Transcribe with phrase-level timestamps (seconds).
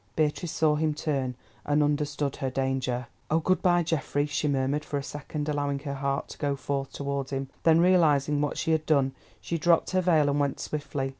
[0.15, 3.05] Beatrice saw him turn, and understood her danger.
[3.29, 6.91] "Oh, good bye, Geoffrey!" she murmured, for a second allowing her heart to go forth
[6.91, 7.49] towards him.
[7.61, 9.11] Then realising what she had done,
[9.41, 11.09] she dropped her veil, and went swiftly.